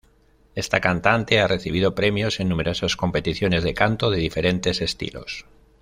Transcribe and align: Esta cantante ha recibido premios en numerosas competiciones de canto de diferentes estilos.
Esta 0.55 0.79
cantante 0.81 1.39
ha 1.41 1.47
recibido 1.47 1.93
premios 1.93 2.39
en 2.39 2.49
numerosas 2.49 2.95
competiciones 2.95 3.63
de 3.63 3.75
canto 3.75 4.09
de 4.09 4.17
diferentes 4.17 4.81
estilos. 4.81 5.45